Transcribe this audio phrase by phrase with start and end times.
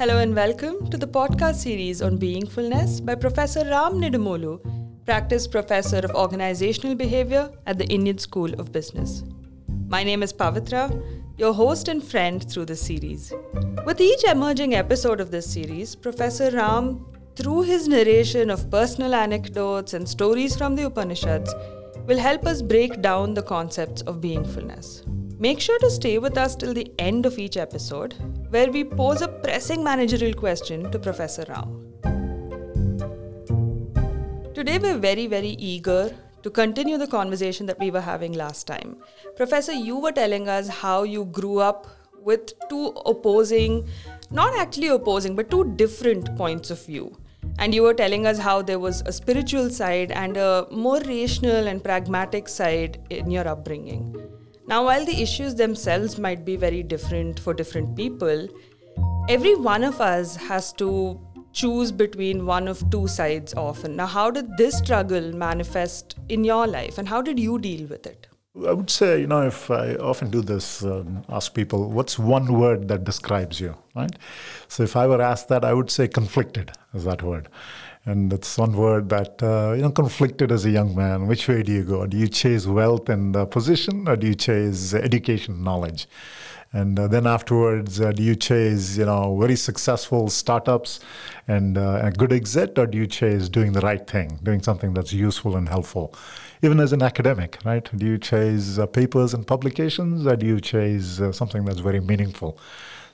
[0.00, 4.58] Hello and welcome to the podcast series on beingfulness by Professor Ram Nidumolu,
[5.04, 9.24] Practice Professor of Organizational Behavior at the Indian School of Business.
[9.88, 10.84] My name is Pavitra,
[11.36, 13.34] your host and friend through this series.
[13.84, 17.04] With each emerging episode of this series, Professor Ram,
[17.36, 21.54] through his narration of personal anecdotes and stories from the Upanishads,
[22.06, 25.04] will help us break down the concepts of beingfulness.
[25.42, 28.14] Make sure to stay with us till the end of each episode,
[28.50, 31.94] where we pose a pressing managerial question to Professor Ram.
[34.52, 38.98] Today, we're very, very eager to continue the conversation that we were having last time.
[39.34, 41.86] Professor, you were telling us how you grew up
[42.22, 43.88] with two opposing,
[44.30, 47.16] not actually opposing, but two different points of view.
[47.58, 51.66] And you were telling us how there was a spiritual side and a more rational
[51.66, 54.14] and pragmatic side in your upbringing.
[54.70, 58.46] Now, while the issues themselves might be very different for different people,
[59.28, 61.18] every one of us has to
[61.52, 63.96] choose between one of two sides often.
[63.96, 68.06] Now, how did this struggle manifest in your life and how did you deal with
[68.06, 68.28] it?
[68.64, 72.52] I would say, you know, if I often do this, um, ask people, what's one
[72.52, 74.14] word that describes you, right?
[74.68, 77.48] So if I were asked that, I would say conflicted is that word.
[78.10, 81.28] And it's one word that, uh, you know, conflicted as a young man.
[81.28, 82.06] Which way do you go?
[82.06, 86.08] Do you chase wealth and uh, position or do you chase education, knowledge?
[86.72, 90.98] And uh, then afterwards, uh, do you chase, you know, very successful startups
[91.46, 94.92] and uh, a good exit, or do you chase doing the right thing, doing something
[94.92, 96.12] that's useful and helpful?
[96.62, 97.88] Even as an academic, right?
[97.96, 102.58] Do you chase uh, papers and publications, or do you chase something that's very meaningful?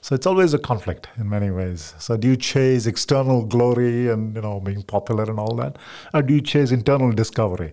[0.06, 1.92] So it's always a conflict in many ways.
[1.98, 5.78] So do you chase external glory and you know being popular and all that,
[6.14, 7.72] or do you chase internal discovery?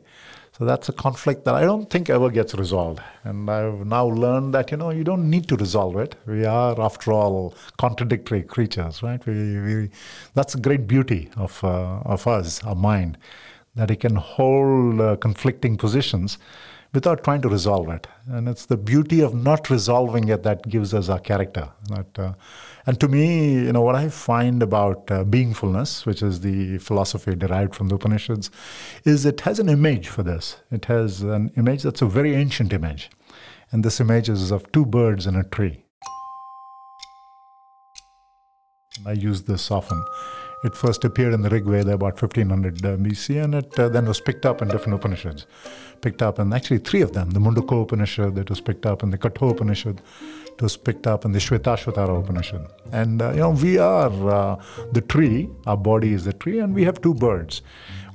[0.57, 3.01] So that's a conflict that I don't think ever gets resolved.
[3.23, 6.15] And I've now learned that you know you don't need to resolve it.
[6.25, 9.23] We are, after all, contradictory creatures, right?
[9.27, 9.89] We, we
[10.33, 13.19] that's a great beauty of uh, of us, our mind,
[13.75, 16.39] that it can hold uh, conflicting positions
[16.93, 18.07] without trying to resolve it.
[18.27, 21.69] And it's the beauty of not resolving it that gives us our character.
[21.89, 22.33] That, uh,
[22.85, 27.35] and to me, you know, what I find about uh, beingfulness, which is the philosophy
[27.35, 28.51] derived from the Upanishads,
[29.05, 30.57] is it has an image for this.
[30.71, 33.09] It has an image that's a very ancient image.
[33.71, 35.83] And this image is of two birds in a tree.
[38.99, 40.03] And I use this often.
[40.63, 44.05] It first appeared in the Rig Veda about 1500 uh, BC, and it uh, then
[44.05, 45.45] was picked up in different Upanishads.
[45.99, 49.09] Picked up in actually three of them the Mundaka Upanishad, it was picked up in
[49.09, 50.01] the Katha Upanishad,
[50.55, 52.67] it was picked up in the Shvetashvatara Upanishad.
[52.91, 56.73] And uh, you know, we are uh, the tree, our body is the tree, and
[56.75, 57.61] we have two birds.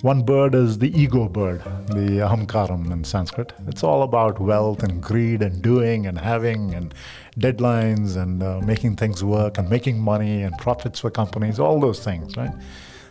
[0.03, 3.53] One bird is the ego bird, the ahamkaram in Sanskrit.
[3.67, 6.95] It's all about wealth and greed and doing and having and
[7.37, 11.99] deadlines and uh, making things work and making money and profits for companies, all those
[11.99, 12.55] things, right?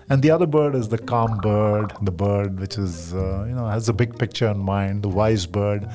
[0.10, 3.68] And the other bird is the calm bird, the bird which is, uh, you know,
[3.68, 5.90] has a big picture in mind, the wise bird,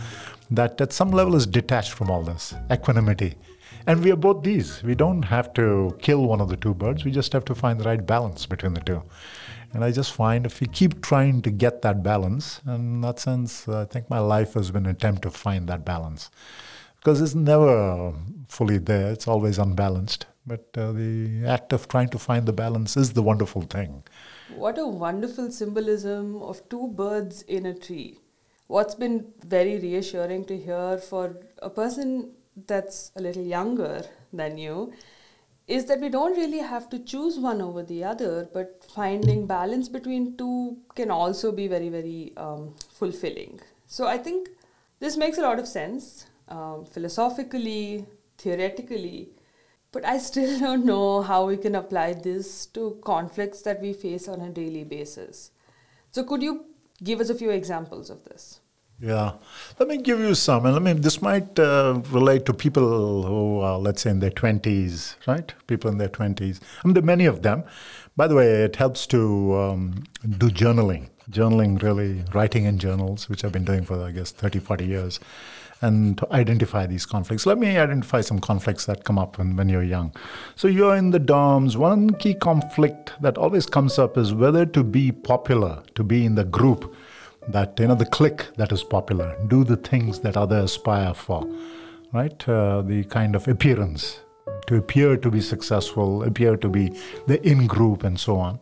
[0.56, 3.34] that at some level is detached from all this, equanimity.
[3.86, 4.82] And we are both these.
[4.82, 7.80] We don't have to kill one of the two birds, we just have to find
[7.80, 9.02] the right balance between the two.
[9.72, 13.66] And I just find if we keep trying to get that balance, in that sense,
[13.68, 16.30] I think my life has been an attempt to find that balance.
[16.98, 18.12] Because it's never
[18.48, 20.26] fully there, it's always unbalanced.
[20.46, 24.02] But uh, the act of trying to find the balance is the wonderful thing.
[24.54, 28.18] What a wonderful symbolism of two birds in a tree.
[28.72, 32.30] What's been very reassuring to hear for a person
[32.66, 34.02] that's a little younger
[34.32, 34.94] than you
[35.66, 39.90] is that we don't really have to choose one over the other, but finding balance
[39.90, 43.60] between two can also be very, very um, fulfilling.
[43.88, 44.48] So I think
[45.00, 48.06] this makes a lot of sense um, philosophically,
[48.38, 49.28] theoretically,
[49.92, 54.28] but I still don't know how we can apply this to conflicts that we face
[54.28, 55.50] on a daily basis.
[56.10, 56.71] So, could you
[57.02, 58.60] give us a few examples of this?
[59.02, 59.32] Yeah,
[59.80, 60.64] let me give you some.
[60.64, 64.30] And I mean, this might uh, relate to people who are, let's say, in their
[64.30, 65.52] 20s, right?
[65.66, 66.60] People in their 20s.
[66.62, 67.64] I mean, there are many of them.
[68.16, 70.04] By the way, it helps to um,
[70.38, 71.08] do journaling.
[71.30, 75.18] Journaling, really, writing in journals, which I've been doing for, I guess, 30, 40 years,
[75.82, 77.44] and to identify these conflicts.
[77.44, 80.14] Let me identify some conflicts that come up when, when you're young.
[80.56, 81.76] So you're in the dorms.
[81.76, 86.36] One key conflict that always comes up is whether to be popular, to be in
[86.36, 86.94] the group
[87.48, 91.44] that you know the clique that is popular do the things that others aspire for
[92.12, 94.20] right uh, the kind of appearance
[94.66, 96.96] to appear to be successful appear to be
[97.26, 98.60] the in group and so on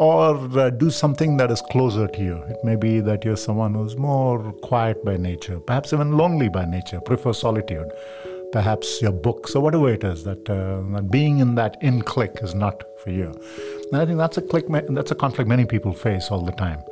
[0.00, 2.36] or uh, do something that is closer to you.
[2.48, 6.64] It may be that you're someone who's more quiet by nature perhaps even lonely by
[6.64, 7.90] nature prefer solitude
[8.52, 12.38] perhaps your books or whatever it is that, uh, that being in that in clique
[12.42, 13.32] is not for you.
[13.92, 14.66] And I think that's a click.
[14.68, 16.82] That's a conflict many people face all the time.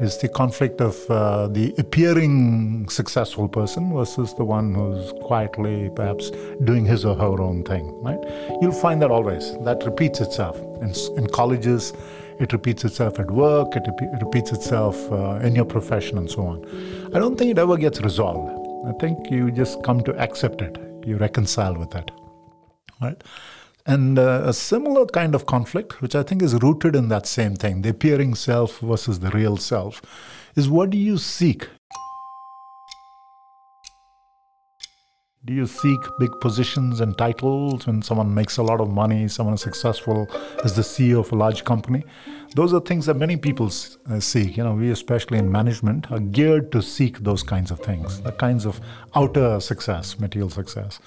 [0.00, 6.30] Is the conflict of uh, the appearing successful person versus the one who's quietly, perhaps,
[6.64, 7.84] doing his or her own thing.
[8.02, 8.18] Right?
[8.62, 9.52] You'll find that always.
[9.64, 11.92] That repeats itself in, in colleges.
[12.40, 13.74] It repeats itself at work.
[13.74, 17.10] It, it repeats itself uh, in your profession and so on.
[17.14, 18.54] I don't think it ever gets resolved.
[18.86, 20.87] I think you just come to accept it.
[21.08, 22.10] You reconcile with it.
[23.00, 23.22] Right?
[23.86, 27.56] And uh, a similar kind of conflict, which I think is rooted in that same
[27.56, 30.02] thing the appearing self versus the real self,
[30.54, 31.66] is what do you seek?
[35.46, 39.54] Do you seek big positions and titles when someone makes a lot of money, someone
[39.54, 40.26] is successful
[40.62, 42.04] as the CEO of a large company?
[42.54, 43.66] Those are things that many people
[44.10, 44.56] uh, seek.
[44.56, 48.32] You know, we, especially in management, are geared to seek those kinds of things, the
[48.32, 48.80] kinds of
[49.14, 50.98] outer success, material success.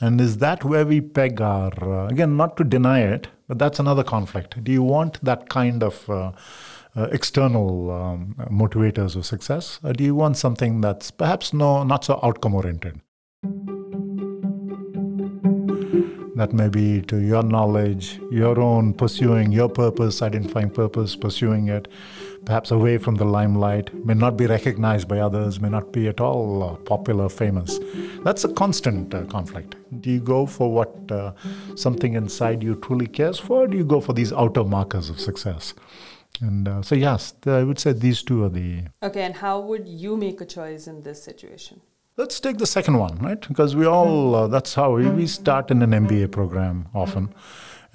[0.00, 3.78] And is that where we peg our, uh, again, not to deny it, but that's
[3.78, 4.62] another conflict.
[4.62, 6.32] Do you want that kind of uh,
[6.94, 9.78] uh, external um, motivators of success?
[9.82, 13.00] Or do you want something that's perhaps no, not so outcome oriented?
[16.36, 21.88] That may be to your knowledge, your own pursuing your purpose, identifying purpose, pursuing it,
[22.44, 26.20] perhaps away from the limelight, may not be recognized by others, may not be at
[26.20, 27.80] all uh, popular, famous.
[28.22, 29.76] That's a constant uh, conflict.
[30.02, 31.32] Do you go for what uh,
[31.74, 35.18] something inside you truly cares for, or do you go for these outer markers of
[35.18, 35.72] success?
[36.42, 38.82] And uh, so, yes, I would say these two are the.
[39.02, 41.80] Okay, and how would you make a choice in this situation?
[42.18, 43.46] Let's take the second one, right?
[43.46, 47.28] Because we all, uh, that's how we, we start in an MBA program often.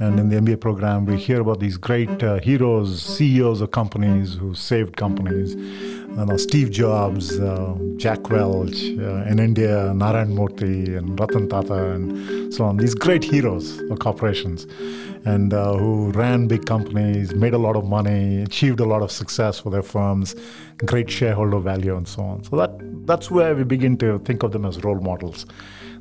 [0.02, 4.34] And in the MBA program, we hear about these great uh, heroes, CEOs of companies
[4.34, 5.54] who saved companies.
[5.54, 11.92] You know, Steve Jobs, uh, Jack Welch, uh, in India, Narayan Murthy, and Ratan Tata,
[11.92, 12.78] and so on.
[12.78, 14.66] These great heroes of corporations,
[15.24, 19.12] and uh, who ran big companies, made a lot of money, achieved a lot of
[19.12, 20.36] success for their firms,
[20.84, 22.44] great shareholder value, and so on.
[22.44, 22.72] So that
[23.06, 25.46] that's where we begin to think of them as role models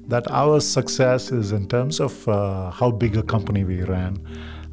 [0.08, 4.16] that our success is in terms of uh, how big a company we ran,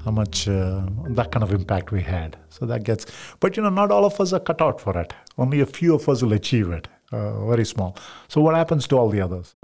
[0.04, 2.38] how much uh, that kind of impact we had.
[2.50, 3.06] So that gets,
[3.40, 5.14] but you know, not all of us are cut out for it.
[5.38, 7.98] Only a few of us will achieve it, uh, very small.
[8.28, 9.56] So what happens to all the others?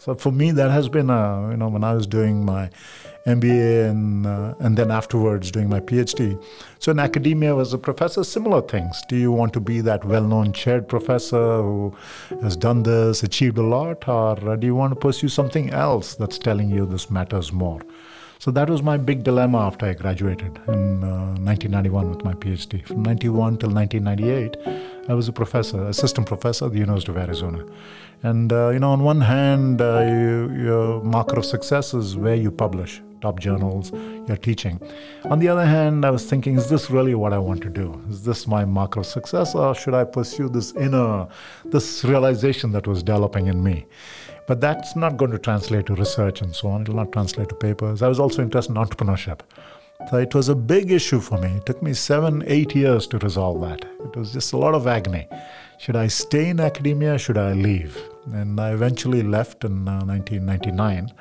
[0.00, 2.70] So for me, that has been, a, you know, when I was doing my
[3.26, 6.42] MBA and, uh, and then afterwards doing my PhD.
[6.78, 8.98] So in academia, as a professor, similar things.
[9.10, 11.94] Do you want to be that well-known chaired professor who
[12.40, 16.38] has done this, achieved a lot, or do you want to pursue something else that's
[16.38, 17.82] telling you this matters more?
[18.40, 22.86] So that was my big dilemma after I graduated in uh, 1991 with my PhD.
[22.86, 24.56] From 91 till 1998,
[25.10, 27.66] I was a professor, assistant professor at the University of Arizona.
[28.22, 32.34] And uh, you know, on one hand, uh, you, your marker of success is where
[32.34, 33.92] you publish, top journals,
[34.26, 34.80] you're teaching.
[35.26, 38.02] On the other hand, I was thinking, is this really what I want to do?
[38.08, 41.28] Is this my marker of success, or should I pursue this inner,
[41.66, 43.84] this realization that was developing in me?
[44.50, 46.82] But that's not going to translate to research and so on.
[46.82, 48.02] It will not translate to papers.
[48.02, 49.42] I was also interested in entrepreneurship.
[50.10, 51.50] So it was a big issue for me.
[51.58, 53.84] It took me seven, eight years to resolve that.
[54.06, 55.28] It was just a lot of agony.
[55.78, 57.16] Should I stay in academia?
[57.16, 57.96] Should I leave?
[58.32, 61.12] And I eventually left in uh, 1999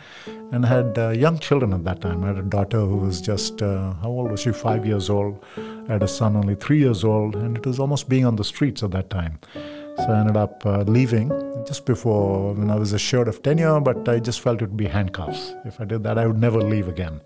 [0.51, 2.23] and had uh, young children at that time.
[2.23, 4.51] I had a daughter who was just, uh, how old was she?
[4.51, 5.45] Five years old.
[5.55, 8.43] I had a son only three years old, and it was almost being on the
[8.43, 9.37] streets at that time.
[9.53, 11.29] So I ended up uh, leaving
[11.69, 14.87] just before when I was assured of tenure, but I just felt it would be
[14.87, 15.53] handcuffs.
[15.65, 17.21] If I did that, I would never leave again.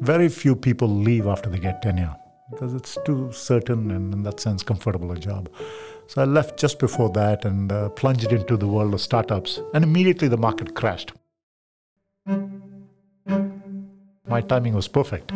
[0.00, 2.16] Very few people leave after they get tenure
[2.50, 5.50] because it's too certain and, in that sense, comfortable a job.
[6.06, 9.84] So I left just before that and uh, plunged into the world of startups, and
[9.84, 11.12] immediately the market crashed.
[14.26, 15.32] My timing was perfect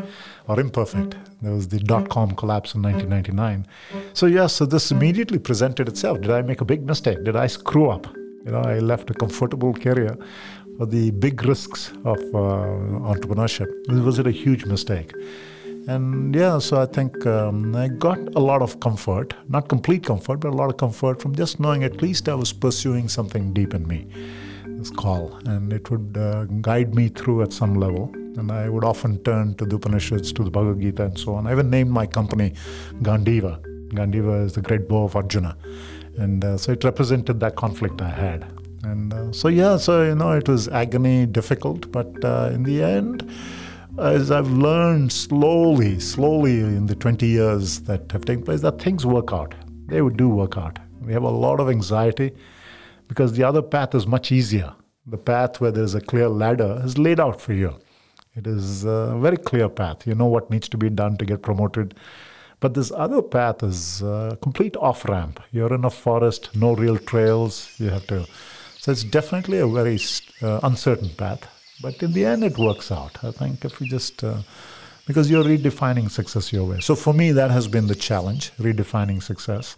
[0.49, 1.14] or imperfect.
[1.42, 3.66] There was the dot com collapse in 1999.
[4.14, 6.23] So, yes, yeah, so this immediately presented itself.
[6.23, 7.23] Did I make a big mistake?
[7.25, 8.06] Did I screw up?
[8.44, 10.16] You know, I left a comfortable career
[10.78, 13.68] for the big risks of uh, entrepreneurship.
[14.04, 15.12] Was it a huge mistake?
[15.88, 20.40] And yeah, so I think um, I got a lot of comfort, not complete comfort,
[20.40, 23.75] but a lot of comfort from just knowing at least I was pursuing something deep
[23.75, 24.06] in me,
[24.64, 28.11] this call, and it would uh, guide me through at some level.
[28.14, 31.47] And I would often turn to the Upanishads, to the Bhagavad Gita, and so on.
[31.47, 32.54] I even named my company
[33.02, 33.61] Gandiva.
[33.88, 35.56] Gandiva is the great bow of Arjuna.
[36.19, 38.52] And uh, so it represented that conflict I had.
[38.83, 42.83] And uh, so, yeah, so, you know, it was agony, difficult, but uh, in the
[42.83, 43.31] end,
[43.99, 49.05] as I've learned slowly, slowly in the 20 years that have taken place, that things
[49.05, 49.55] work out.
[49.87, 50.79] They do work out.
[51.02, 52.33] We have a lot of anxiety.
[53.11, 54.73] because the other path is much easier.
[55.05, 57.75] The path where there's a clear ladder is laid out for you.
[58.37, 60.07] It is a very clear path.
[60.07, 61.97] You know what needs to be done to get promoted.
[62.61, 65.40] But this other path is a complete off ramp.
[65.50, 67.71] You're in a forest, no real trails.
[67.79, 68.26] You have to.
[68.79, 69.99] So it's definitely a very
[70.43, 71.49] uh, uncertain path.
[71.83, 73.25] But in the end, it works out.
[73.25, 74.23] I think if you just.
[74.23, 74.43] Uh,
[75.07, 76.79] because you're redefining success your way.
[76.79, 79.76] So for me, that has been the challenge, redefining success.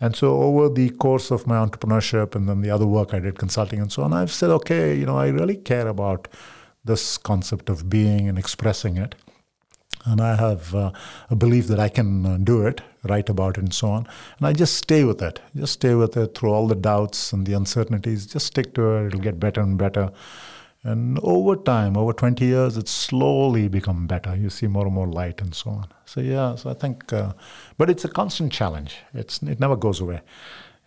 [0.00, 3.38] And so over the course of my entrepreneurship and then the other work I did,
[3.38, 6.28] consulting and so on, I've said, okay, you know, I really care about
[6.84, 9.14] this concept of being and expressing it.
[10.06, 10.92] And I have uh,
[11.30, 14.06] a belief that I can uh, do it, write about it, and so on.
[14.38, 15.40] And I just stay with it.
[15.54, 18.26] Just stay with it through all the doubts and the uncertainties.
[18.26, 19.06] Just stick to it.
[19.08, 20.12] It'll get better and better.
[20.84, 24.36] And over time, over 20 years, it's slowly become better.
[24.36, 25.88] You see more and more light and so on.
[26.04, 27.32] So, yeah, so I think, uh,
[27.76, 28.98] but it's a constant challenge.
[29.12, 30.20] It's, it never goes away.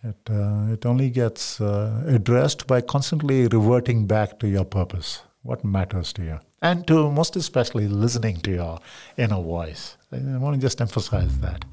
[0.02, 5.62] It, uh, it only gets uh, addressed by constantly reverting back to your purpose, what
[5.62, 8.78] matters to you, and to most especially listening to your
[9.16, 9.96] inner voice.
[10.12, 11.64] I want to just emphasize that,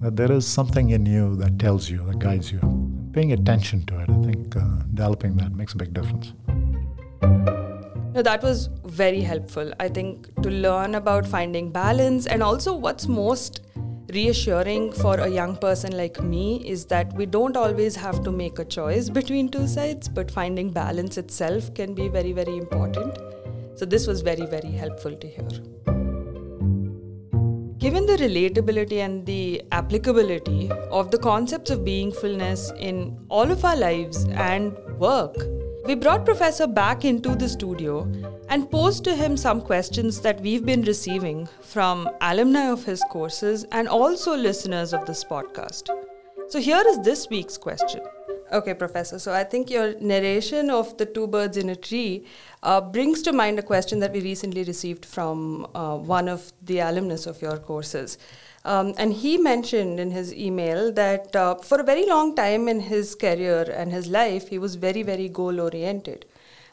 [0.00, 2.60] that there is something in you that tells you, that guides you.
[3.12, 4.60] Paying attention to it, I think uh,
[4.94, 6.32] developing that makes a big difference.
[8.12, 9.72] No, that was very helpful.
[9.80, 13.60] I think to learn about finding balance and also what's most
[14.12, 18.58] reassuring for a young person like me is that we don't always have to make
[18.58, 23.16] a choice between two sides, but finding balance itself can be very, very important.
[23.80, 25.48] So, this was very, very helpful to hear.
[27.78, 33.76] Given the relatability and the applicability of the concepts of beingfulness in all of our
[33.76, 35.34] lives and work,
[35.86, 38.02] we brought Professor back into the studio
[38.50, 43.64] and posed to him some questions that we've been receiving from alumni of his courses
[43.72, 45.88] and also listeners of this podcast.
[46.50, 48.02] So here is this week's question.
[48.52, 49.20] Okay, Professor.
[49.20, 52.26] So I think your narration of the two birds in a tree
[52.64, 56.80] uh, brings to mind a question that we recently received from uh, one of the
[56.80, 58.18] alumnus of your courses.
[58.64, 62.80] Um, and he mentioned in his email that uh, for a very long time in
[62.80, 66.26] his career and his life, he was very, very goal oriented.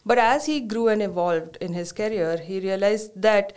[0.03, 3.53] But as he grew and evolved in his career, he realized that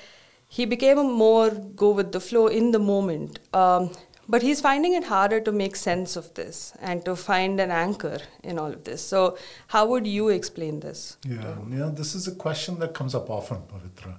[0.46, 3.38] he became a more go with the flow in the moment.
[3.54, 3.90] Um,
[4.30, 8.18] but he's finding it harder to make sense of this and to find an anchor
[8.44, 9.02] in all of this.
[9.02, 11.16] So, how would you explain this?
[11.26, 14.14] Yeah, yeah, this is a question that comes up often, Pavitra.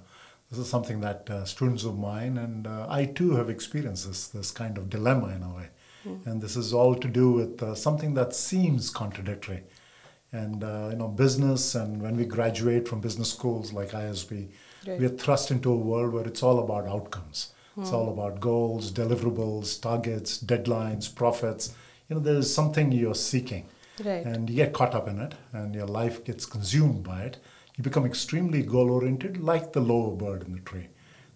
[0.50, 4.28] This is something that uh, students of mine and uh, I too have experienced this
[4.28, 5.68] this kind of dilemma in a way,
[6.06, 6.26] mm.
[6.26, 9.62] and this is all to do with uh, something that seems contradictory,
[10.30, 14.50] and uh, you know business and when we graduate from business schools like ISB,
[14.86, 15.00] right.
[15.00, 17.54] we are thrust into a world where it's all about outcomes.
[17.76, 17.82] Mm.
[17.82, 21.74] It's all about goals, deliverables, targets, deadlines, profits.
[22.08, 23.66] You know, there's something you're seeking,
[24.04, 24.24] right.
[24.24, 27.38] and you get caught up in it, and your life gets consumed by it
[27.76, 30.88] you become extremely goal oriented, like the lower bird in the tree.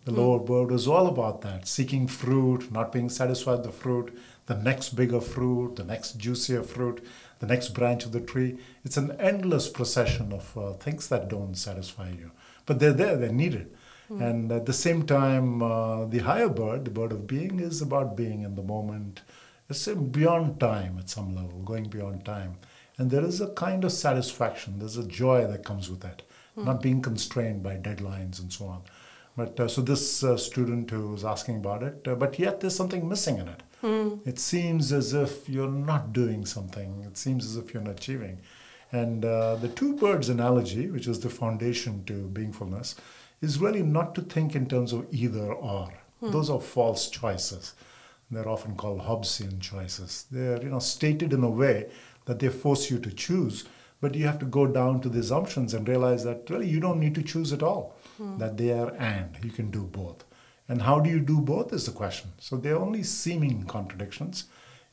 [0.05, 0.19] The mm.
[0.19, 4.57] lower bird is all about that seeking fruit, not being satisfied with the fruit, the
[4.57, 7.05] next bigger fruit, the next juicier fruit,
[7.39, 8.59] the next branch of the tree.
[8.85, 12.33] It's an endless procession of uh, things that don't satisfy you.
[12.67, 13.75] But they're there, they're needed.
[14.11, 14.23] Mm.
[14.23, 18.17] And at the same time, uh, the higher bird, the bird of being, is about
[18.17, 19.23] being in the moment.
[19.69, 22.57] It's beyond time at some level, going beyond time.
[22.99, 26.23] And there is a kind of satisfaction, there's a joy that comes with that,
[26.57, 26.65] mm.
[26.65, 28.83] not being constrained by deadlines and so on.
[29.37, 32.75] But uh, so this uh, student who was asking about it, uh, but yet there's
[32.75, 33.63] something missing in it.
[33.83, 34.27] Mm.
[34.27, 38.41] It seems as if you're not doing something, it seems as if you're not achieving.
[38.93, 42.95] And uh, the two birds analogy, which is the foundation to beingfulness,
[43.41, 45.93] is really not to think in terms of either or.
[46.23, 46.33] Mm.
[46.33, 47.75] Those are false choices.
[48.31, 50.27] They're often called Hobbesian choices.
[50.31, 51.89] They're you know stated in a way
[52.25, 53.65] that they force you to choose.
[54.01, 57.01] But you have to go down to the assumptions and realize that really you don't
[57.01, 58.37] need to choose at all, hmm.
[58.39, 59.39] that they are and.
[59.43, 60.25] You can do both.
[60.69, 62.33] And how do you do both is the question.
[62.39, 64.45] So they're only seeming contradictions.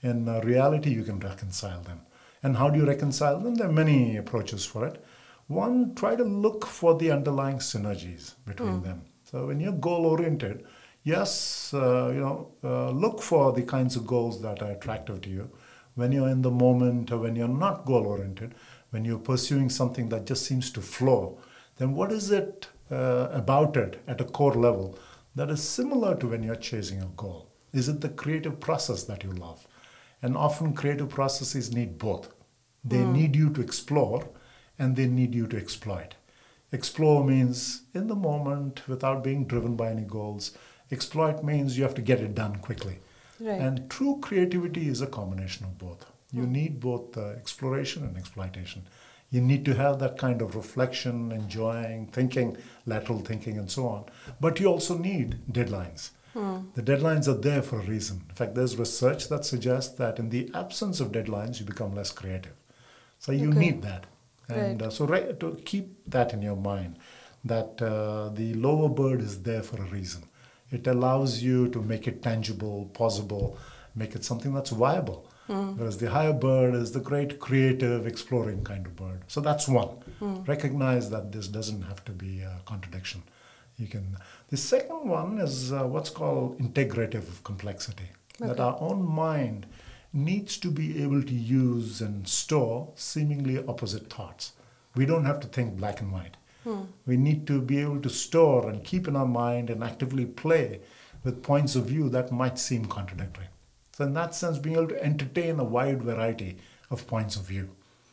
[0.02, 2.02] In reality, you can reconcile them.
[2.44, 3.56] And how do you reconcile them?
[3.56, 5.04] There are many approaches for it.
[5.48, 8.84] One, try to look for the underlying synergies between mm.
[8.84, 9.02] them.
[9.24, 10.66] So when you're goal oriented,
[11.04, 15.30] yes, uh, you know, uh, look for the kinds of goals that are attractive to
[15.30, 15.50] you
[15.96, 18.56] when you're in the moment or when you're not goal oriented,
[18.90, 21.40] when you're pursuing something that just seems to flow,
[21.78, 24.98] then what is it uh, about it at a core level
[25.36, 27.52] that is similar to when you're chasing a goal?
[27.74, 29.68] Is it the creative process that you love?
[30.22, 32.34] And often creative processes need both.
[32.84, 33.12] They mm.
[33.12, 34.30] need you to explore
[34.80, 36.16] and they need you to exploit.
[36.72, 40.58] Explore means in the moment without being driven by any goals.
[40.92, 42.98] Exploit means you have to get it done quickly.
[43.40, 43.60] Right.
[43.62, 46.06] And true creativity is a combination of both.
[46.32, 48.88] You need both uh, exploration and exploitation.
[49.30, 54.06] You need to have that kind of reflection, enjoying, thinking, lateral thinking, and so on.
[54.40, 56.10] But you also need deadlines.
[56.76, 58.24] The deadlines are there for a reason.
[58.30, 62.12] In fact, there's research that suggests that in the absence of deadlines, you become less
[62.12, 62.54] creative.
[63.20, 63.60] So you Okay.
[63.60, 64.08] need that.
[64.50, 64.88] And Right.
[64.88, 66.98] uh, so right, to keep that in your mind,
[67.46, 70.24] that uh, the lower bird is there for a reason.
[70.72, 73.58] It allows you to make it tangible, possible,
[73.96, 75.30] make it something that's viable.
[75.48, 79.20] Whereas the higher bird is the great creative, exploring kind of bird.
[79.28, 79.90] So that's one.
[80.48, 83.24] Recognize that this doesn't have to be a contradiction.
[83.78, 84.18] You can.
[84.50, 88.10] The second one is uh, what's called integrative complexity.
[88.40, 89.66] That our own mind
[90.14, 94.54] needs to be able to use and store seemingly opposite thoughts.
[94.96, 96.38] We don't have to think black and white.
[97.06, 100.80] We need to be able to store and keep in our mind and actively play
[101.26, 103.48] with points of view that might seem contradictory.
[103.92, 106.58] So, in that sense, being able to entertain a wide variety
[106.90, 107.70] of points of view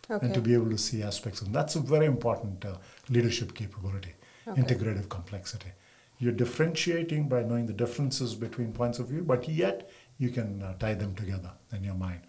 [0.08, 1.42] and to be able to see aspects.
[1.42, 2.78] And that's a very important uh,
[3.08, 4.14] leadership capability,
[4.48, 4.60] Okay.
[4.60, 5.70] integrative complexity.
[6.18, 9.88] You're differentiating by knowing the differences between points of view, but yet
[10.20, 12.20] you can uh, tie them together in your mind.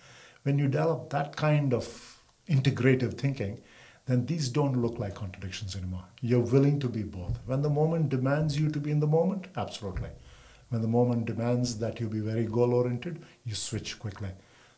[0.43, 2.17] When you develop that kind of
[2.49, 3.61] integrative thinking,
[4.07, 6.05] then these don't look like contradictions anymore.
[6.21, 7.37] You're willing to be both.
[7.45, 10.09] When the moment demands you to be in the moment, absolutely.
[10.69, 14.29] When the moment demands that you be very goal oriented, you switch quickly.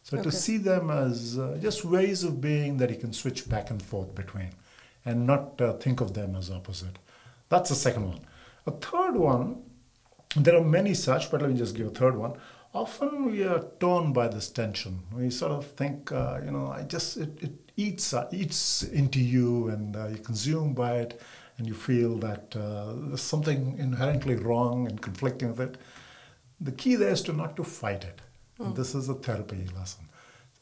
[0.02, 3.70] So to see them as uh, just ways of being that you can switch back
[3.70, 4.50] and forth between
[5.06, 6.98] and not uh, think of them as opposite.
[7.48, 8.20] That's the second one.
[8.68, 9.62] A third one,
[10.36, 12.34] there are many such, but let me just give a third one.
[12.74, 15.02] Often we are torn by this tension.
[15.14, 19.20] We sort of think, uh, you know, I just it, it eats uh, eats into
[19.20, 21.22] you, and uh, you consume by it,
[21.58, 25.78] and you feel that uh, there's something inherently wrong and conflicting with it.
[26.60, 28.22] The key there is to not to fight it.
[28.60, 30.06] And this is a therapy lesson.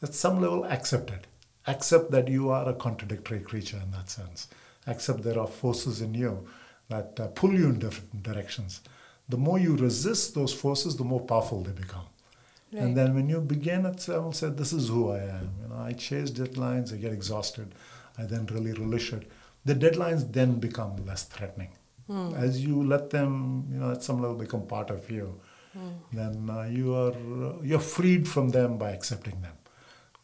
[0.02, 1.28] At some level, accept it.
[1.68, 4.48] Accept that you are a contradictory creature in that sense.
[4.88, 6.48] Accept there are forces in you
[6.90, 8.82] that uh, pull you in different directions.
[9.32, 12.08] The more you resist those forces, the more powerful they become.
[12.72, 12.84] Right.
[12.84, 15.82] And then when you begin at level, say, "This is who I am." You know,
[15.90, 16.94] I chase deadlines.
[16.94, 17.68] I get exhausted.
[18.18, 19.24] I then really relish it.
[19.70, 21.72] The deadlines then become less threatening
[22.36, 25.40] as you let them, you know, at some level become part of you.
[26.12, 29.54] Then uh, you are uh, you're freed from them by accepting them.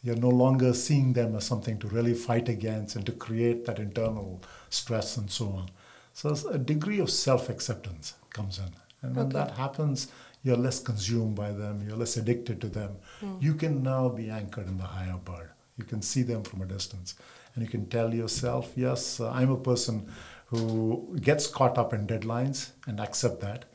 [0.03, 3.79] You're no longer seeing them as something to really fight against and to create that
[3.79, 5.69] internal stress and so on.
[6.13, 8.71] So a degree of self-acceptance comes in,
[9.07, 9.37] and when Okay.
[9.39, 10.07] that happens,
[10.43, 11.81] you're less consumed by them.
[11.87, 12.97] You're less addicted to them.
[13.39, 15.49] You can now be anchored in the higher bird.
[15.77, 17.15] You can see them from a distance,
[17.53, 20.07] and you can tell yourself, "Yes, uh, I'm a person
[20.47, 23.65] who gets caught up in deadlines and accept that."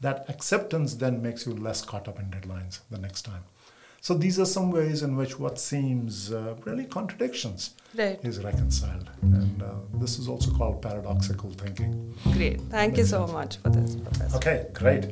[0.00, 3.44] That acceptance then makes you less caught up in deadlines the next time.
[4.04, 8.18] So these are some ways in which what seems uh, really contradictions Right.
[8.24, 9.66] is reconciled, and uh,
[10.00, 12.12] this is also called paradoxical thinking.
[12.32, 12.60] Great.
[12.62, 14.36] Thank you so much for this, Professor.
[14.38, 15.04] Okay, great.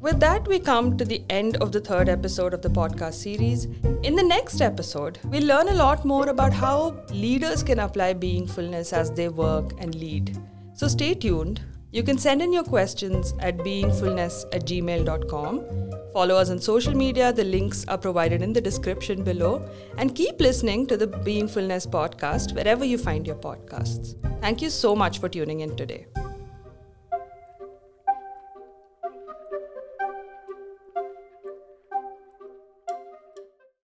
[0.00, 3.66] With that, we come to the end of the third episode of the podcast series.
[4.02, 8.94] In the next episode, we'll learn a lot more about how leaders can apply beingfulness
[8.94, 10.38] as they work and lead.
[10.72, 11.60] So stay tuned.
[11.90, 15.91] You can send in your questions at beingfulness at gmail.com.
[16.12, 17.32] Follow us on social media.
[17.32, 19.68] The links are provided in the description below.
[19.96, 24.16] And keep listening to the Beingfulness podcast wherever you find your podcasts.
[24.40, 26.06] Thank you so much for tuning in today.